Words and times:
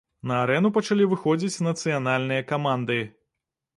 На 0.29 0.37
арэну 0.45 0.71
пачалі 0.77 1.05
выходзіць 1.11 1.63
нацыянальныя 1.67 2.49
каманды. 2.53 2.99